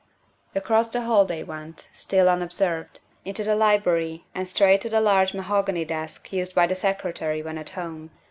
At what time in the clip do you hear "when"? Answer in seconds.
7.43-7.59